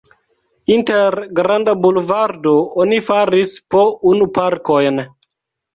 Inter 0.75 1.17
Granda 1.39 1.75
bulvardo 1.85 2.55
oni 2.87 3.01
faris 3.11 3.55
po 3.75 3.87
unu 4.15 4.31
parkojn. 4.41 5.05